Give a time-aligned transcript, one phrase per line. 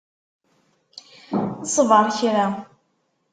[1.73, 2.45] Sbeṛ kra.